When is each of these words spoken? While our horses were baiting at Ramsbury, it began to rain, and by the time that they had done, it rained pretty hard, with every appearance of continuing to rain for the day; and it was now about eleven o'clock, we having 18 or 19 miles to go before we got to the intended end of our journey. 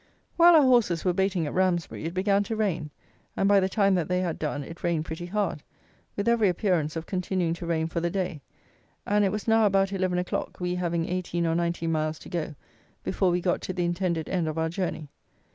While 0.35 0.55
our 0.55 0.63
horses 0.63 1.05
were 1.05 1.13
baiting 1.13 1.45
at 1.45 1.53
Ramsbury, 1.53 2.05
it 2.05 2.15
began 2.15 2.41
to 2.45 2.55
rain, 2.55 2.89
and 3.37 3.47
by 3.47 3.59
the 3.59 3.69
time 3.69 3.93
that 3.93 4.07
they 4.07 4.21
had 4.21 4.39
done, 4.39 4.63
it 4.63 4.81
rained 4.83 5.05
pretty 5.05 5.27
hard, 5.27 5.61
with 6.15 6.27
every 6.27 6.49
appearance 6.49 6.95
of 6.95 7.05
continuing 7.05 7.53
to 7.53 7.67
rain 7.67 7.85
for 7.85 7.99
the 7.99 8.09
day; 8.09 8.41
and 9.05 9.23
it 9.23 9.31
was 9.31 9.47
now 9.47 9.67
about 9.67 9.93
eleven 9.93 10.17
o'clock, 10.17 10.59
we 10.59 10.73
having 10.73 11.07
18 11.07 11.45
or 11.45 11.53
19 11.53 11.91
miles 11.91 12.17
to 12.17 12.29
go 12.29 12.55
before 13.03 13.29
we 13.29 13.41
got 13.41 13.61
to 13.61 13.73
the 13.73 13.85
intended 13.85 14.27
end 14.27 14.47
of 14.47 14.57
our 14.57 14.69
journey. 14.69 15.07